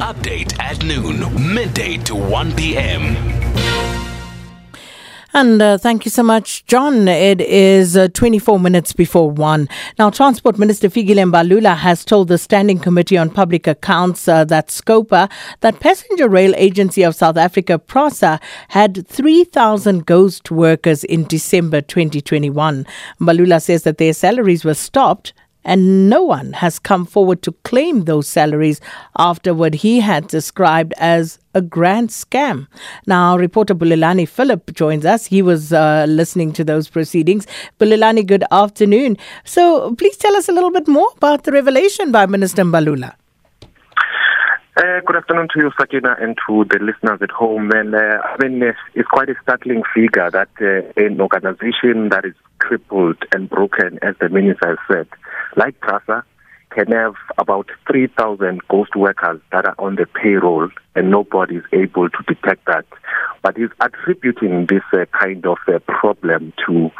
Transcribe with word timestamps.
Update 0.00 0.58
at 0.58 0.82
noon, 0.82 1.54
midday 1.54 1.98
to 1.98 2.14
1 2.14 2.56
p.m. 2.56 3.14
And 5.34 5.60
uh, 5.60 5.76
thank 5.76 6.06
you 6.06 6.10
so 6.10 6.22
much, 6.22 6.64
John. 6.64 7.06
It 7.06 7.42
is 7.42 7.98
uh, 7.98 8.08
24 8.08 8.58
minutes 8.58 8.94
before 8.94 9.30
1. 9.30 9.68
Now, 9.98 10.08
Transport 10.08 10.58
Minister 10.58 10.88
Fikile 10.88 11.30
Mbalula 11.30 11.76
has 11.76 12.02
told 12.04 12.28
the 12.28 12.38
Standing 12.38 12.78
Committee 12.78 13.18
on 13.18 13.28
Public 13.28 13.66
Accounts 13.66 14.26
uh, 14.26 14.44
that 14.46 14.68
SCOPA, 14.68 15.30
that 15.60 15.80
Passenger 15.80 16.30
Rail 16.30 16.54
Agency 16.56 17.02
of 17.02 17.14
South 17.14 17.36
Africa, 17.36 17.78
PRASA, 17.78 18.40
had 18.68 19.06
3,000 19.06 20.06
ghost 20.06 20.50
workers 20.50 21.04
in 21.04 21.24
December 21.24 21.82
2021. 21.82 22.86
Mbalula 23.20 23.60
says 23.60 23.82
that 23.82 23.98
their 23.98 24.14
salaries 24.14 24.64
were 24.64 24.72
stopped 24.72 25.34
and 25.64 26.08
no 26.08 26.22
one 26.22 26.52
has 26.54 26.78
come 26.78 27.04
forward 27.06 27.42
to 27.42 27.52
claim 27.64 28.04
those 28.04 28.26
salaries 28.26 28.80
after 29.18 29.52
what 29.52 29.74
he 29.74 30.00
had 30.00 30.26
described 30.28 30.94
as 30.98 31.38
a 31.54 31.60
grand 31.60 32.10
scam. 32.10 32.66
Now, 33.06 33.36
reporter 33.36 33.74
Bulelani 33.74 34.28
Philip 34.28 34.72
joins 34.74 35.04
us. 35.04 35.26
He 35.26 35.42
was 35.42 35.72
uh, 35.72 36.06
listening 36.08 36.52
to 36.54 36.64
those 36.64 36.88
proceedings. 36.88 37.46
Bulelani, 37.78 38.26
good 38.26 38.44
afternoon. 38.50 39.16
So, 39.44 39.94
please 39.96 40.16
tell 40.16 40.36
us 40.36 40.48
a 40.48 40.52
little 40.52 40.70
bit 40.70 40.88
more 40.88 41.08
about 41.16 41.44
the 41.44 41.52
revelation 41.52 42.12
by 42.12 42.26
Minister 42.26 42.64
Mbalula. 42.64 43.19
Uh, 44.76 45.00
good 45.04 45.16
afternoon 45.16 45.48
to 45.52 45.58
you, 45.58 45.70
Sakina, 45.78 46.14
and 46.20 46.38
to 46.46 46.64
the 46.70 46.78
listeners 46.78 47.20
at 47.20 47.30
home. 47.32 47.72
And 47.72 47.92
uh, 47.92 48.18
I 48.22 48.36
mean, 48.40 48.62
it's 48.94 49.08
quite 49.08 49.28
a 49.28 49.34
startling 49.42 49.82
figure 49.92 50.30
that 50.30 50.48
uh, 50.60 50.92
an 50.96 51.20
organization 51.20 52.10
that 52.10 52.24
is 52.24 52.34
crippled 52.58 53.16
and 53.32 53.50
broken, 53.50 53.98
as 54.00 54.14
the 54.20 54.28
minister 54.28 54.78
said, 54.86 55.08
like 55.56 55.80
PRASA, 55.80 56.22
can 56.70 56.92
have 56.92 57.14
about 57.36 57.68
3,000 57.90 58.60
ghost 58.68 58.94
workers 58.94 59.40
that 59.50 59.66
are 59.66 59.74
on 59.78 59.96
the 59.96 60.06
payroll 60.06 60.68
and 60.94 61.10
nobody 61.10 61.56
is 61.56 61.64
able 61.72 62.08
to 62.08 62.22
detect 62.28 62.64
that. 62.66 62.86
But 63.42 63.56
he's 63.56 63.70
attributing 63.80 64.66
this 64.66 64.82
uh, 64.92 65.06
kind 65.18 65.44
of 65.46 65.58
uh, 65.66 65.80
problem 65.80 66.52
to 66.68 66.90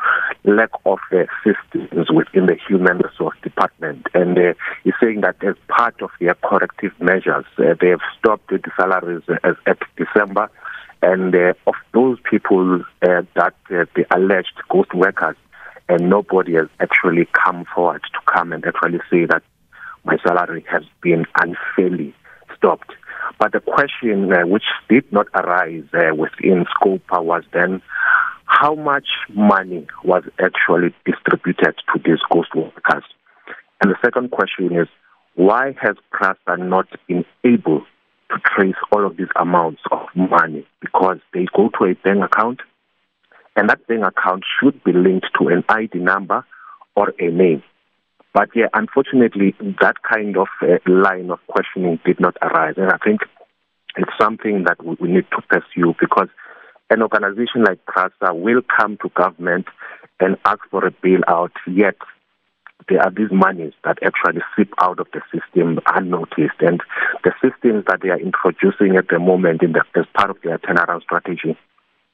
lack 0.45 0.71
of 0.87 0.99
uh, 1.13 1.25
systems 1.45 2.11
within 2.11 2.47
the 2.47 2.57
human 2.69 2.99
resource 2.99 3.37
department. 3.43 4.07
And 4.15 4.39
uh, 4.39 4.55
he's 4.85 4.95
saying 5.01 5.21
that 5.23 5.43
as 5.43 5.57
part 5.69 6.01
of 6.03 6.11
their 6.21 6.35
corrective 6.35 6.93
measures, 7.01 7.45
uh, 7.59 7.75
they 7.81 7.89
have 7.89 8.01
stopped 8.19 8.49
the 8.49 8.61
salaries 8.77 9.23
as 9.45 9.57
at 9.67 9.79
December. 9.97 10.51
And 11.03 11.35
uh, 11.35 11.55
of 11.67 11.75
those 11.93 12.19
people 12.29 12.83
uh, 13.03 13.23
that 13.35 13.55
uh, 13.71 13.85
the 13.95 14.05
alleged 14.15 14.55
ghost 14.69 14.95
workers, 14.95 15.37
and 15.89 16.09
nobody 16.09 16.55
has 16.55 16.69
actually 16.79 17.27
come 17.45 17.65
forward 17.75 18.03
to 18.03 18.33
come 18.33 18.53
and 18.53 18.65
actually 18.65 19.01
say 19.11 19.25
that 19.27 19.43
my 20.05 20.17
salary 20.19 20.65
has 20.71 20.85
been 21.03 21.25
unfairly 21.41 22.15
stopped. 22.57 22.93
But 23.39 23.53
the 23.53 23.61
question 23.61 24.29
which 24.51 24.65
did 24.89 25.11
not 25.13 25.27
arise 25.35 25.85
within 25.93 26.67
SCOPA 26.77 27.23
was 27.23 27.45
then 27.53 27.83
how 28.51 28.75
much 28.75 29.07
money 29.33 29.87
was 30.03 30.25
actually 30.41 30.93
distributed 31.07 31.75
to 31.95 32.01
these 32.05 32.19
ghost 32.31 32.55
workers? 32.55 33.05
And 33.81 33.91
the 33.91 33.97
second 34.05 34.33
question 34.33 34.77
is 34.77 34.89
why 35.35 35.75
has 35.81 35.97
PRASA 36.11 36.59
not 36.59 36.89
been 37.07 37.25
able 37.45 37.81
to 38.31 38.37
trace 38.45 38.75
all 38.93 39.07
of 39.07 39.17
these 39.17 39.33
amounts 39.37 39.81
of 39.93 40.01
money? 40.15 40.67
Because 40.81 41.19
they 41.33 41.47
go 41.57 41.71
to 41.79 41.85
a 41.85 41.95
bank 41.95 42.25
account 42.25 42.61
and 43.57 43.69
that 43.69 43.87
bank 43.87 44.05
account 44.05 44.43
should 44.59 44.83
be 44.83 44.93
linked 44.93 45.29
to 45.39 45.49
an 45.49 45.65
ID 45.69 45.99
number 45.99 46.45
or 46.97 47.15
a 47.21 47.31
name. 47.31 47.63
But 48.35 48.51
yeah, 48.55 48.67
unfortunately, 48.75 49.55
that 49.81 49.97
kind 50.03 50.37
of 50.37 50.49
uh, 50.61 50.79
line 50.87 51.31
of 51.31 51.39
questioning 51.47 52.01
did 52.05 52.21
not 52.21 52.37
arise. 52.43 52.75
And 52.77 52.91
I 52.91 52.99
think 53.03 53.21
it's 53.97 54.13
something 54.21 54.65
that 54.65 54.85
we, 54.85 54.97
we 55.01 55.09
need 55.09 55.27
to 55.31 55.43
pursue 55.49 55.95
because 56.01 56.29
an 56.91 57.03
organization 57.03 57.65
like 57.65 57.85
PRASA 57.87 58.35
will 58.35 58.63
come 58.63 58.99
to 58.99 59.09
government 59.11 59.67
and 60.19 60.37
ask 60.45 60.61
for 60.71 60.87
a 60.87 60.91
bailout, 60.91 61.53
yet 61.67 61.97
there 62.89 63.01
are 63.01 63.11
these 63.11 63.31
monies 63.31 63.73
that 63.85 63.99
actually 64.03 64.41
slip 64.55 64.73
out 64.81 64.99
of 64.99 65.07
the 65.13 65.21
system 65.33 65.79
unnoticed. 65.87 66.61
And 66.61 66.83
the 67.25 67.33
systems 67.41 67.85
that 67.87 68.01
they 68.03 68.09
are 68.11 68.19
introducing 68.21 68.97
at 68.97 69.09
the 69.09 69.19
moment 69.19 69.63
in 69.63 69.73
the, 69.73 69.83
as 69.95 70.07
part 70.15 70.31
of 70.31 70.39
their 70.43 70.59
turnaround 70.59 71.03
strategy 71.03 71.57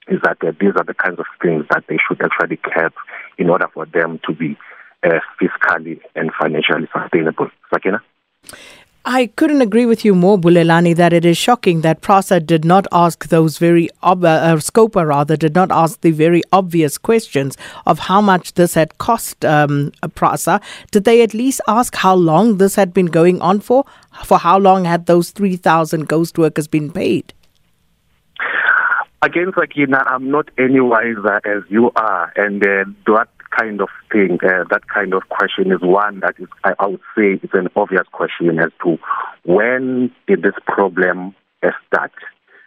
is 0.09 0.21
that 0.23 0.39
uh, 0.43 0.53
these 0.61 0.73
are 0.77 0.85
the 0.85 0.95
kinds 0.95 1.19
of 1.19 1.27
things 1.43 1.65
that 1.71 1.85
they 1.89 1.97
should 2.07 2.21
actually 2.23 2.59
cap 2.59 2.95
in 3.39 3.51
order 3.51 3.67
for 3.73 3.87
them 3.87 4.21
to 4.27 4.35
be 4.35 4.57
uh, 5.03 5.19
fiscally 5.41 6.01
and 6.15 6.31
financially 6.39 6.89
sustainable. 6.93 7.49
Sakina? 7.73 8.03
I 9.09 9.29
couldn't 9.37 9.63
agree 9.63 9.87
with 9.87 10.05
you 10.05 10.17
more, 10.17 10.37
Bulelani, 10.37 10.97
that 10.97 11.13
it 11.13 11.25
is 11.25 11.39
shocking 11.39 11.83
that 11.83 12.01
PRASA 12.01 12.41
did 12.41 12.65
not 12.65 12.89
ask 12.91 13.29
those 13.29 13.57
very, 13.57 13.89
ob- 14.03 14.25
uh, 14.25 14.27
uh, 14.27 14.57
SCOPA 14.57 15.07
rather, 15.07 15.37
did 15.37 15.55
not 15.55 15.71
ask 15.71 16.01
the 16.01 16.11
very 16.11 16.43
obvious 16.53 16.99
questions 16.99 17.57
of 17.87 18.01
how 18.01 18.21
much 18.21 18.55
this 18.55 18.75
had 18.75 18.99
cost 18.99 19.45
um, 19.45 19.93
PRASA. 20.17 20.61
Did 20.91 21.05
they 21.05 21.23
at 21.23 21.35
least 21.35 21.61
ask 21.69 21.95
how 21.95 22.17
long 22.17 22.57
this 22.57 22.75
had 22.75 22.93
been 22.93 23.07
going 23.07 23.41
on 23.41 23.61
for? 23.61 23.85
For 24.25 24.39
how 24.39 24.59
long 24.59 24.85
had 24.85 25.07
those 25.07 25.31
3,000 25.31 26.09
ghost 26.09 26.37
workers 26.37 26.67
been 26.67 26.91
paid? 26.91 27.33
Again, 29.23 29.53
Sakina, 29.57 30.03
I'm 30.09 30.33
not 30.33 30.51
any 30.59 30.81
wiser 30.81 31.41
as 31.45 31.63
you 31.69 31.93
are, 31.95 32.33
and 32.35 32.61
uh, 32.61 32.85
that 33.07 33.29
kind 33.57 33.81
of 33.81 33.89
thing, 34.13 34.39
uh, 34.43 34.65
that 34.71 34.89
kind 34.93 35.15
of 35.15 35.29
question 35.29 35.73
is 35.73 35.81
one 35.81 36.21
that 36.21 36.35
is, 36.39 36.49
I, 36.65 36.75
I 36.79 36.87
would 36.87 37.01
say, 37.17 37.41
is 37.43 37.51
an 37.53 37.69
obvious 37.77 38.07
question 38.13 38.59
as 38.59 38.71
to 38.85 38.99
when 39.45 40.13
did 40.27 40.43
this 40.43 40.55
problem 40.67 41.35
uh, 41.63 41.71
start? 41.87 42.13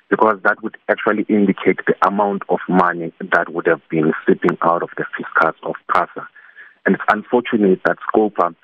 Because 0.09 0.39
that 0.43 0.63
would 0.63 0.77
actually 0.87 1.25
indicate 1.29 1.79
the 1.85 1.95
amount 2.07 2.43
of 2.49 2.59
money 2.67 3.13
that 3.19 3.53
would 3.53 3.67
have 3.67 3.81
been 3.89 4.11
slipping 4.25 4.57
out 4.63 4.81
of 4.81 4.89
the 4.97 5.05
fiscus 5.15 5.55
of 5.63 5.75
PRASA. 5.87 6.27
And 6.85 6.95
it's 6.95 7.03
unfortunate 7.09 7.81
that 7.85 7.97
SCOPA, 8.11 8.55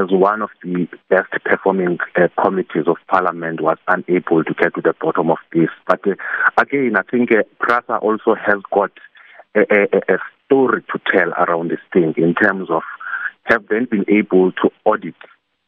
as 0.00 0.10
one 0.10 0.40
of 0.40 0.48
the 0.62 0.88
best 1.10 1.30
performing 1.44 1.98
uh, 2.16 2.28
committees 2.42 2.84
of 2.86 2.96
parliament, 3.08 3.60
was 3.60 3.76
unable 3.88 4.44
to 4.44 4.54
get 4.54 4.74
to 4.76 4.80
the 4.80 4.94
bottom 4.98 5.30
of 5.30 5.38
this. 5.52 5.68
But 5.86 6.00
uh, 6.06 6.14
again, 6.56 6.96
I 6.96 7.02
think 7.02 7.30
uh, 7.32 7.42
PRASA 7.60 7.98
also 7.98 8.34
has 8.34 8.62
got 8.72 8.92
a, 9.54 9.60
a, 9.60 10.14
a 10.14 10.18
story 10.46 10.82
to 10.92 11.00
tell 11.12 11.30
around 11.30 11.70
this 11.70 11.80
thing 11.92 12.14
in 12.16 12.34
terms 12.34 12.68
of 12.70 12.82
have 13.44 13.66
they 13.68 13.84
been 13.84 14.04
able 14.08 14.52
to 14.52 14.70
audit 14.84 15.14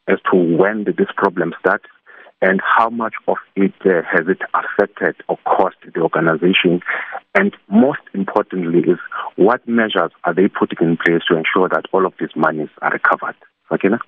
as 0.07 0.17
to 0.31 0.37
when 0.37 0.83
did 0.83 0.97
this 0.97 1.11
problem 1.15 1.53
start 1.59 1.81
and 2.41 2.61
how 2.63 2.89
much 2.89 3.13
of 3.27 3.37
it 3.55 3.73
uh, 3.85 4.01
has 4.09 4.27
it 4.27 4.39
affected 4.53 5.15
or 5.27 5.37
cost 5.45 5.75
the 5.93 5.99
organization 6.01 6.81
and 7.35 7.55
most 7.69 8.01
importantly 8.13 8.79
is 8.79 8.99
what 9.35 9.67
measures 9.67 10.11
are 10.23 10.33
they 10.33 10.47
putting 10.47 10.87
in 10.87 10.97
place 10.97 11.21
to 11.29 11.35
ensure 11.35 11.67
that 11.69 11.85
all 11.91 12.05
of 12.05 12.13
these 12.19 12.35
monies 12.35 12.69
are 12.81 12.91
recovered 12.91 13.35
Sakina? 13.69 13.99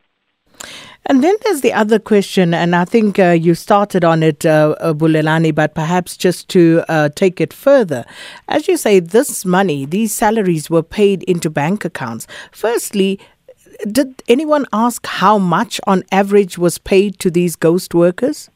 And 1.06 1.24
then 1.24 1.36
there's 1.44 1.62
the 1.62 1.74
other 1.74 1.98
question, 1.98 2.54
and 2.54 2.76
I 2.76 2.86
think 2.86 3.18
uh, 3.18 3.30
you 3.30 3.56
started 3.56 4.04
on 4.06 4.22
it, 4.22 4.46
uh, 4.46 4.76
uh, 4.80 4.94
Bulelani, 4.94 5.56
but 5.56 5.74
perhaps 5.74 6.16
just 6.16 6.50
to 6.50 6.84
uh, 6.88 7.10
take 7.10 7.42
it 7.42 7.52
further. 7.52 8.06
As 8.48 8.68
you 8.68 8.78
say, 8.78 9.00
this 9.00 9.44
money, 9.44 9.86
these 9.86 10.14
salaries 10.14 10.70
were 10.70 10.84
paid 10.84 11.24
into 11.24 11.50
bank 11.50 11.84
accounts. 11.84 12.28
Firstly, 12.52 13.20
did 13.92 14.22
anyone 14.28 14.68
ask 14.72 15.06
how 15.08 15.40
much 15.40 15.82
on 15.88 16.04
average 16.12 16.60
was 16.60 16.78
paid 16.78 17.18
to 17.20 17.32
these 17.32 17.56
ghost 17.56 17.96
workers? 17.96 18.52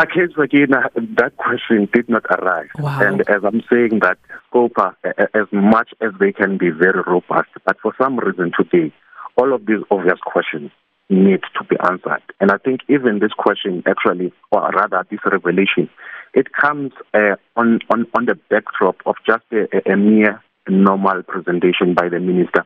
Again, 0.00 0.30
again, 0.36 0.70
that 1.18 1.36
question 1.36 1.88
did 1.92 2.08
not 2.08 2.24
arise. 2.24 2.68
Wow. 2.80 3.00
And 3.00 3.20
as 3.28 3.44
I'm 3.44 3.62
saying 3.70 4.00
that 4.00 4.18
SCOPA, 4.50 4.96
as 5.34 5.46
much 5.52 5.90
as 6.00 6.10
they 6.18 6.32
can 6.32 6.58
be 6.58 6.70
very 6.70 7.00
robust, 7.06 7.50
but 7.64 7.76
for 7.80 7.94
some 7.96 8.18
reason 8.18 8.50
today, 8.58 8.92
all 9.36 9.54
of 9.54 9.66
these 9.66 9.82
obvious 9.90 10.18
questions 10.24 10.70
need 11.10 11.40
to 11.58 11.64
be 11.64 11.76
answered. 11.88 12.22
And 12.40 12.50
I 12.50 12.58
think 12.58 12.80
even 12.88 13.18
this 13.18 13.32
question 13.36 13.82
actually, 13.86 14.32
or 14.50 14.70
rather 14.70 15.06
this 15.10 15.20
revelation, 15.24 15.90
it 16.32 16.52
comes 16.52 16.92
uh, 17.12 17.36
on, 17.56 17.80
on, 17.90 18.06
on 18.14 18.24
the 18.26 18.38
backdrop 18.50 18.96
of 19.06 19.16
just 19.26 19.44
a, 19.52 19.66
a 19.90 19.96
mere 19.96 20.42
normal 20.68 21.22
presentation 21.22 21.94
by 21.94 22.08
the 22.08 22.20
minister 22.20 22.64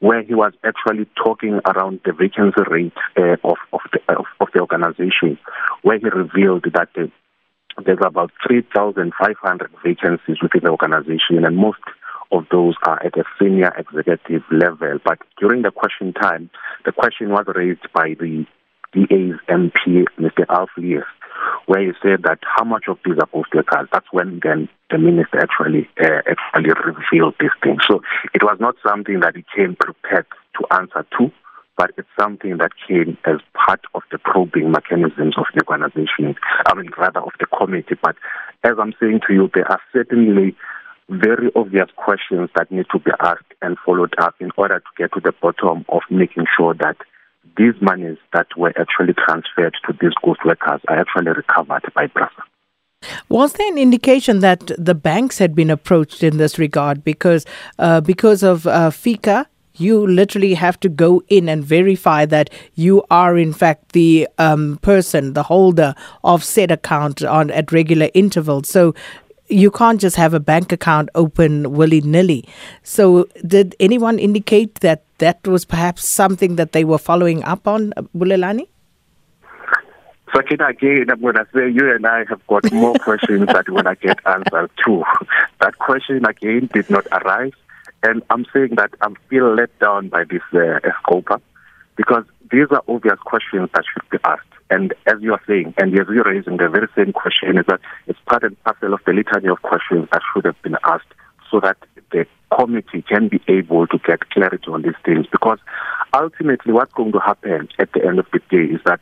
where 0.00 0.22
he 0.22 0.34
was 0.34 0.52
actually 0.62 1.06
talking 1.16 1.60
around 1.66 2.00
the 2.04 2.12
vacancy 2.12 2.60
rate 2.70 2.92
uh, 3.16 3.36
of, 3.44 3.56
of, 3.72 3.80
the, 3.92 4.00
of, 4.14 4.26
of 4.40 4.48
the 4.52 4.60
organization, 4.60 5.38
where 5.82 5.98
he 5.98 6.04
revealed 6.04 6.64
that 6.74 6.88
uh, 6.98 7.06
there's 7.84 7.98
about 8.04 8.30
3,500 8.46 9.70
vacancies 9.84 10.36
within 10.42 10.62
the 10.64 10.70
organization, 10.70 11.44
and 11.44 11.56
most 11.56 11.78
of 12.32 12.44
those 12.50 12.74
are 12.84 13.02
at 13.04 13.16
a 13.16 13.24
senior 13.40 13.72
executive 13.76 14.42
level. 14.50 14.98
But 15.04 15.18
during 15.38 15.62
the 15.62 15.70
question 15.70 16.12
time, 16.12 16.50
the 16.84 16.92
question 16.92 17.30
was 17.30 17.46
raised 17.54 17.86
by 17.94 18.14
the 18.18 18.44
DA's 18.92 19.38
MP, 19.48 20.04
Mr. 20.18 20.44
Alf 20.48 20.70
Lees, 20.76 21.02
where 21.66 21.82
he 21.82 21.92
said 22.02 22.22
that 22.22 22.38
how 22.42 22.64
much 22.64 22.84
of 22.88 22.98
these 23.04 23.18
are 23.20 23.26
post 23.26 23.54
workers. 23.54 23.88
That's 23.92 24.06
when 24.10 24.40
then 24.42 24.68
the 24.90 24.98
minister 24.98 25.38
actually 25.40 25.88
uh, 26.00 26.22
actually 26.26 26.70
revealed 26.84 27.34
this 27.40 27.50
thing. 27.62 27.78
So 27.86 28.00
it 28.34 28.42
was 28.42 28.56
not 28.60 28.76
something 28.86 29.20
that 29.20 29.36
he 29.36 29.44
came 29.54 29.76
prepared 29.76 30.26
to 30.58 30.74
answer 30.74 31.06
to, 31.18 31.30
but 31.76 31.90
it's 31.98 32.08
something 32.18 32.56
that 32.58 32.72
came 32.88 33.18
as 33.24 33.36
part 33.54 33.80
of 33.94 34.02
the 34.10 34.18
probing 34.18 34.70
mechanisms 34.70 35.36
of 35.36 35.44
the 35.54 35.62
organization, 35.68 36.34
I 36.66 36.74
mean, 36.74 36.90
rather 36.96 37.20
of 37.20 37.32
the 37.38 37.46
committee. 37.46 37.96
But 38.00 38.16
as 38.64 38.76
I'm 38.80 38.94
saying 38.98 39.20
to 39.26 39.34
you, 39.34 39.50
there 39.52 39.70
are 39.70 39.80
certainly 39.92 40.56
very 41.08 41.50
obvious 41.54 41.88
questions 41.96 42.50
that 42.56 42.70
need 42.70 42.86
to 42.92 42.98
be 42.98 43.12
asked 43.20 43.54
and 43.62 43.76
followed 43.84 44.14
up 44.18 44.34
in 44.40 44.50
order 44.56 44.80
to 44.80 44.86
get 44.96 45.12
to 45.12 45.20
the 45.20 45.32
bottom 45.40 45.84
of 45.88 46.02
making 46.10 46.46
sure 46.56 46.74
that 46.74 46.96
these 47.56 47.74
monies 47.80 48.18
that 48.32 48.46
were 48.56 48.72
actually 48.78 49.14
transferred 49.14 49.74
to 49.86 49.96
these 50.00 50.12
ghost 50.24 50.40
workers 50.44 50.80
are 50.88 50.98
actually 50.98 51.30
recovered 51.30 51.82
by 51.94 52.06
PRASA. 52.08 52.42
Was 53.28 53.52
there 53.54 53.68
an 53.68 53.78
indication 53.78 54.40
that 54.40 54.72
the 54.78 54.94
banks 54.94 55.38
had 55.38 55.54
been 55.54 55.70
approached 55.70 56.22
in 56.22 56.38
this 56.38 56.58
regard 56.58 57.04
because 57.04 57.44
uh, 57.78 58.00
because 58.00 58.42
of 58.42 58.66
uh, 58.66 58.90
FICA? 58.90 59.46
You 59.78 60.06
literally 60.06 60.54
have 60.54 60.80
to 60.80 60.88
go 60.88 61.22
in 61.28 61.50
and 61.50 61.62
verify 61.62 62.24
that 62.24 62.48
you 62.76 63.04
are 63.10 63.36
in 63.36 63.52
fact 63.52 63.92
the 63.92 64.26
um, 64.38 64.78
person, 64.80 65.34
the 65.34 65.42
holder 65.42 65.94
of 66.24 66.42
said 66.42 66.70
account 66.70 67.22
on 67.22 67.50
at 67.50 67.72
regular 67.72 68.08
intervals. 68.14 68.70
So 68.70 68.94
you 69.48 69.70
can't 69.70 70.00
just 70.00 70.16
have 70.16 70.34
a 70.34 70.40
bank 70.40 70.72
account 70.72 71.08
open 71.14 71.72
willy 71.72 72.00
nilly. 72.00 72.44
So, 72.82 73.28
did 73.46 73.74
anyone 73.80 74.18
indicate 74.18 74.76
that 74.76 75.02
that 75.18 75.46
was 75.46 75.64
perhaps 75.64 76.06
something 76.06 76.56
that 76.56 76.72
they 76.72 76.84
were 76.84 76.98
following 76.98 77.42
up 77.44 77.66
on, 77.66 77.92
Bulelani? 78.16 78.68
Sakina, 80.34 80.66
again, 80.66 81.06
I'm 81.10 81.20
going 81.20 81.36
to 81.36 81.46
say 81.54 81.70
you 81.70 81.90
and 81.94 82.06
I 82.06 82.24
have 82.28 82.46
got 82.46 82.70
more 82.72 82.94
questions 83.00 83.46
that 83.46 83.68
we 83.68 83.74
when 83.74 83.86
I 83.86 83.94
get 83.94 84.18
answered 84.26 84.70
to. 84.84 85.04
That 85.60 85.78
question 85.78 86.24
again 86.26 86.68
did 86.72 86.90
not 86.90 87.06
arise. 87.12 87.52
And 88.02 88.22
I'm 88.30 88.44
saying 88.52 88.74
that 88.76 88.90
I'm 89.00 89.16
still 89.26 89.54
let 89.54 89.76
down 89.78 90.08
by 90.08 90.24
this 90.24 90.42
uh, 90.52 90.80
SCOPA 91.02 91.40
because 91.96 92.24
these 92.50 92.66
are 92.70 92.82
obvious 92.86 93.18
questions 93.20 93.70
that 93.74 93.84
should 93.92 94.08
be 94.10 94.18
asked. 94.24 94.42
And 94.70 94.94
as 95.06 95.20
you 95.20 95.32
are 95.32 95.42
saying, 95.46 95.74
and 95.78 95.92
as 95.98 96.06
you're 96.08 96.24
raising 96.24 96.56
the 96.56 96.68
very 96.68 96.88
same 96.96 97.12
question, 97.12 97.58
is 97.58 97.66
that 97.68 97.80
it's 98.06 98.18
part 98.28 98.42
and 98.42 98.62
parcel 98.64 98.94
of 98.94 99.00
the 99.06 99.12
litany 99.12 99.48
of 99.48 99.62
questions 99.62 100.08
that 100.12 100.22
should 100.32 100.44
have 100.44 100.60
been 100.62 100.76
asked 100.84 101.12
so 101.50 101.60
that 101.60 101.76
the 102.10 102.26
committee 102.56 103.02
can 103.02 103.28
be 103.28 103.40
able 103.48 103.86
to 103.86 103.98
get 103.98 104.28
clarity 104.30 104.66
on 104.68 104.82
these 104.82 104.94
things. 105.04 105.26
Because 105.30 105.58
ultimately, 106.12 106.72
what's 106.72 106.92
going 106.94 107.12
to 107.12 107.20
happen 107.20 107.68
at 107.78 107.92
the 107.92 108.04
end 108.04 108.18
of 108.18 108.26
the 108.32 108.40
day 108.50 108.72
is 108.74 108.80
that 108.86 109.00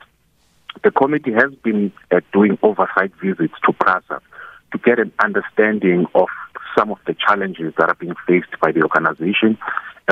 the 0.83 0.91
committee 0.91 1.33
has 1.33 1.55
been 1.63 1.93
uh, 2.11 2.21
doing 2.33 2.59
oversight 2.63 3.13
visits 3.23 3.55
to 3.65 3.73
PRASA 3.73 4.21
to 4.73 4.79
get 4.79 4.99
an 4.99 5.13
understanding 5.23 6.07
of 6.15 6.29
some 6.77 6.91
of 6.91 6.99
the 7.07 7.15
challenges 7.15 7.73
that 7.79 7.89
are 7.89 7.95
being 7.95 8.15
faced 8.27 8.59
by 8.61 8.73
the 8.73 8.83
organization, 8.83 9.59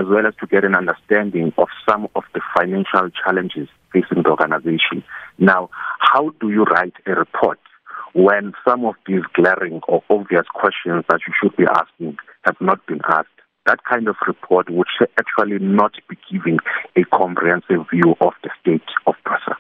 as 0.00 0.06
well 0.06 0.26
as 0.26 0.34
to 0.40 0.46
get 0.46 0.64
an 0.64 0.74
understanding 0.74 1.52
of 1.58 1.68
some 1.88 2.08
of 2.14 2.24
the 2.34 2.40
financial 2.56 3.10
challenges 3.24 3.68
facing 3.92 4.22
the 4.22 4.30
organization. 4.30 5.04
Now, 5.38 5.70
how 5.98 6.30
do 6.40 6.50
you 6.50 6.64
write 6.64 6.94
a 7.06 7.12
report 7.12 7.58
when 8.14 8.52
some 8.66 8.84
of 8.84 8.94
these 9.06 9.22
glaring 9.34 9.80
or 9.88 10.02
obvious 10.08 10.46
questions 10.54 11.04
that 11.08 11.20
you 11.26 11.34
should 11.40 11.56
be 11.56 11.64
asking 11.64 12.16
have 12.44 12.56
not 12.60 12.84
been 12.86 13.00
asked? 13.08 13.28
That 13.66 13.78
kind 13.88 14.08
of 14.08 14.16
report 14.26 14.70
would 14.70 14.88
actually 15.18 15.58
not 15.60 15.92
be 16.08 16.16
giving 16.30 16.58
a 16.96 17.04
comprehensive 17.16 17.86
view 17.90 18.16
of 18.20 18.32
the 18.42 18.50
state 18.60 18.82
of 19.06 19.14
PRASA. 19.24 19.56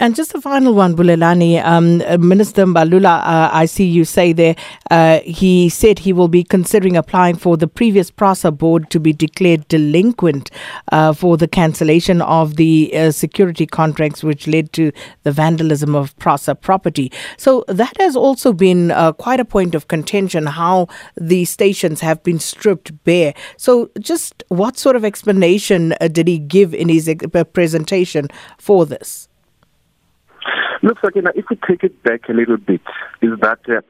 And 0.00 0.16
just 0.16 0.34
a 0.34 0.40
final 0.40 0.72
one, 0.72 0.96
Bulelani. 0.96 1.62
Um, 1.62 2.02
uh, 2.06 2.16
Minister 2.16 2.64
Mbalula, 2.64 3.18
uh, 3.18 3.50
I 3.52 3.66
see 3.66 3.84
you 3.84 4.06
say 4.06 4.32
there, 4.32 4.56
uh, 4.90 5.20
he 5.20 5.68
said 5.68 5.98
he 5.98 6.14
will 6.14 6.26
be 6.26 6.42
considering 6.42 6.96
applying 6.96 7.36
for 7.36 7.58
the 7.58 7.68
previous 7.68 8.10
PRASA 8.10 8.52
board 8.52 8.88
to 8.92 8.98
be 8.98 9.12
declared 9.12 9.68
delinquent 9.68 10.50
uh, 10.90 11.12
for 11.12 11.36
the 11.36 11.46
cancellation 11.46 12.22
of 12.22 12.56
the 12.56 12.90
uh, 12.96 13.10
security 13.10 13.66
contracts 13.66 14.24
which 14.24 14.46
led 14.46 14.72
to 14.72 14.90
the 15.24 15.32
vandalism 15.32 15.94
of 15.94 16.18
PRASA 16.18 16.54
property. 16.54 17.12
So 17.36 17.66
that 17.68 17.94
has 18.00 18.16
also 18.16 18.54
been 18.54 18.92
uh, 18.92 19.12
quite 19.12 19.38
a 19.38 19.44
point 19.44 19.74
of 19.74 19.88
contention 19.88 20.46
how 20.46 20.88
the 21.14 21.44
stations 21.44 22.00
have 22.00 22.22
been 22.22 22.38
stripped 22.38 23.04
bare. 23.04 23.34
So 23.58 23.90
just 23.98 24.44
what 24.48 24.78
sort 24.78 24.96
of 24.96 25.04
explanation 25.04 25.92
did 26.10 26.26
he 26.26 26.38
give 26.38 26.72
in 26.72 26.88
his 26.88 27.14
presentation 27.52 28.28
for 28.56 28.86
this? 28.86 29.28
Look, 30.82 30.98
Sakina, 31.04 31.30
if 31.34 31.44
we 31.50 31.56
take 31.56 31.84
it 31.84 32.02
back 32.02 32.30
a 32.30 32.32
little 32.32 32.56
bit, 32.56 32.80
is 33.20 33.32
that 33.42 33.60
uh, 33.68 33.82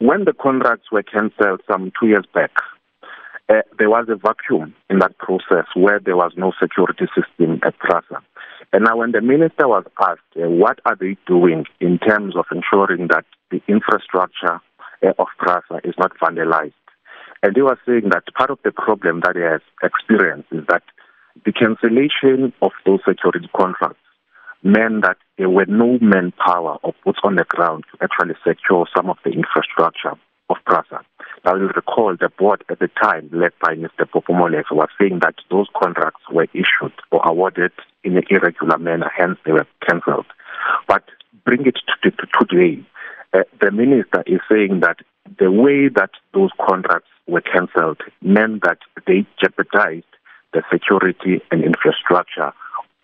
when 0.00 0.24
the 0.24 0.32
contracts 0.32 0.90
were 0.90 1.04
cancelled 1.04 1.60
some 1.70 1.92
two 2.00 2.08
years 2.08 2.24
back, 2.34 2.50
uh, 3.48 3.62
there 3.78 3.88
was 3.88 4.06
a 4.08 4.16
vacuum 4.16 4.74
in 4.90 4.98
that 4.98 5.16
process 5.18 5.66
where 5.74 6.00
there 6.00 6.16
was 6.16 6.32
no 6.36 6.52
security 6.60 7.06
system 7.14 7.60
at 7.64 7.78
PRASA. 7.78 8.20
And 8.72 8.84
now, 8.84 8.96
when 8.96 9.12
the 9.12 9.20
minister 9.20 9.68
was 9.68 9.84
asked, 10.00 10.20
uh, 10.36 10.50
what 10.50 10.80
are 10.84 10.96
they 10.96 11.16
doing 11.28 11.64
in 11.80 11.98
terms 11.98 12.34
of 12.36 12.46
ensuring 12.50 13.06
that 13.08 13.24
the 13.52 13.62
infrastructure 13.68 14.60
uh, 15.04 15.12
of 15.20 15.28
PRASA 15.38 15.80
is 15.84 15.94
not 15.96 16.10
vandalized? 16.18 16.72
And 17.44 17.54
he 17.54 17.62
was 17.62 17.78
saying 17.86 18.08
that 18.10 18.34
part 18.34 18.50
of 18.50 18.58
the 18.64 18.72
problem 18.72 19.20
that 19.24 19.36
he 19.36 19.42
has 19.42 19.60
experienced 19.82 20.48
is 20.50 20.64
that 20.68 20.82
the 21.44 21.52
cancellation 21.52 22.52
of 22.62 22.72
those 22.84 23.00
security 23.06 23.48
contracts 23.56 24.02
meant 24.62 25.02
that 25.02 25.16
there 25.38 25.50
were 25.50 25.66
no 25.66 25.98
manpower 26.00 26.78
or 26.82 26.94
boots 27.04 27.20
on 27.22 27.36
the 27.36 27.44
ground 27.44 27.84
to 27.90 27.98
actually 28.02 28.34
secure 28.46 28.86
some 28.94 29.10
of 29.10 29.18
the 29.24 29.30
infrastructure 29.30 30.12
of 30.50 30.56
PRASA. 30.66 31.00
Now, 31.44 31.56
you'll 31.56 31.68
recall 31.68 32.14
the 32.18 32.28
board 32.28 32.64
at 32.68 32.78
the 32.78 32.88
time, 33.02 33.28
led 33.32 33.52
by 33.60 33.74
Mr. 33.74 34.08
Popo 34.10 34.32
Molefe, 34.32 34.70
was 34.70 34.88
saying 35.00 35.20
that 35.22 35.34
those 35.50 35.66
contracts 35.76 36.22
were 36.30 36.46
issued 36.52 36.92
or 37.10 37.20
awarded 37.24 37.72
in 38.04 38.16
an 38.16 38.24
irregular 38.30 38.78
manner, 38.78 39.10
hence 39.16 39.38
they 39.44 39.52
were 39.52 39.66
cancelled. 39.88 40.26
But 40.86 41.04
bring 41.44 41.66
it 41.66 41.78
to, 42.02 42.10
to 42.10 42.26
today, 42.40 42.84
uh, 43.32 43.42
the 43.60 43.70
minister 43.70 44.22
is 44.26 44.40
saying 44.50 44.80
that 44.80 44.98
the 45.38 45.50
way 45.50 45.88
that 45.88 46.10
those 46.34 46.50
contracts 46.60 47.08
were 47.26 47.40
cancelled 47.40 48.00
meant 48.20 48.62
that 48.62 48.78
they 49.06 49.26
jeopardized 49.40 50.04
the 50.52 50.62
security 50.70 51.40
and 51.50 51.64
infrastructure 51.64 52.52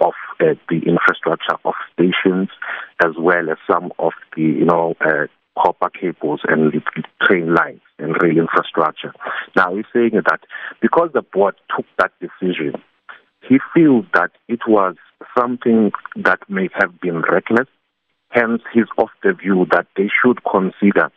of 0.01 0.13
uh, 0.41 0.55
the 0.69 0.81
infrastructure 0.87 1.57
of 1.65 1.75
stations 1.93 2.49
as 3.05 3.13
well 3.19 3.51
as 3.51 3.59
some 3.71 3.93
of 3.99 4.13
the, 4.37 4.43
you 4.43 4.65
know, 4.65 4.95
uh, 5.01 5.27
copper 5.59 5.91
cables 5.91 6.41
and 6.49 6.73
train 7.23 7.55
lines 7.55 7.81
and 7.99 8.17
rail 8.23 8.39
infrastructure. 8.39 9.13
Now 9.57 9.75
he's 9.75 9.85
saying 9.93 10.13
that 10.15 10.41
because 10.81 11.11
the 11.15 11.23
board 11.23 11.57
took 11.75 11.87
that 11.99 12.13
decision, 12.21 12.81
he 13.49 13.59
feels 13.75 14.05
that 14.15 14.31
it 14.49 14.61
was 14.67 14.97
something 15.37 15.93
that 16.17 16.39
may 16.49 16.69
have 16.75 17.01
been 17.01 17.23
reckless. 17.23 17.69
Hence, 18.31 18.63
he's 18.73 18.85
of 18.99 19.09
the 19.23 19.33
view 19.33 19.67
that 19.73 19.87
they 19.97 20.09
should 20.23 20.41
consider 20.45 21.11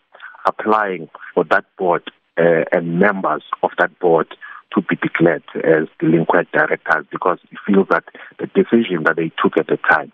applying 0.48 1.10
for 1.34 1.44
that 1.46 1.66
board 1.78 2.04
uh, 2.38 2.64
and 2.72 3.00
members 3.00 3.44
of 3.64 3.72
that 3.78 3.98
board 4.00 4.28
to 4.76 4.82
be 4.82 4.96
declared 4.96 5.44
as 5.56 5.88
delinquent 6.00 6.52
directors 6.52 7.06
because 7.12 7.40
he 7.50 7.58
feels 7.66 7.88
that 7.90 8.04
the 8.40 8.48
decision 8.48 9.04
that 9.06 9.16
they 9.18 9.32
took 9.42 9.58
at 9.58 9.68
the 9.68 9.78
time 9.90 10.12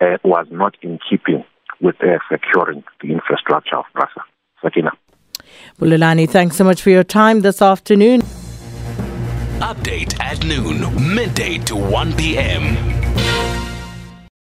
uh, 0.00 0.16
was 0.24 0.46
not 0.50 0.76
in 0.82 0.98
keeping 1.08 1.44
with 1.80 1.96
uh, 2.02 2.18
securing 2.30 2.82
the 3.00 3.12
infrastructure 3.12 3.76
of 3.76 3.84
PRASA. 3.94 4.22
Sakina. 4.62 4.90
Bulelani, 5.78 6.28
thanks 6.28 6.56
so 6.56 6.64
much 6.64 6.82
for 6.82 6.90
your 6.90 7.04
time 7.04 7.40
this 7.40 7.62
afternoon. 7.62 8.20
Update 9.60 10.18
at 10.20 10.44
noon, 10.44 11.14
midday 11.14 11.58
to 11.58 11.76
1 11.76 12.14
p.m. 12.14 12.99